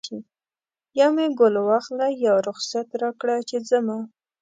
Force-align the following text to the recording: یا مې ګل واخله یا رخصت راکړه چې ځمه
یا 0.99 1.07
مې 1.15 1.25
ګل 1.39 1.55
واخله 1.67 2.07
یا 2.25 2.33
رخصت 2.47 2.87
راکړه 3.01 3.35
چې 3.49 3.57
ځمه 3.69 3.97